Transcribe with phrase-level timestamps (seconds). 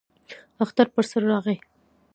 [0.63, 1.57] اختر پر سر راغی.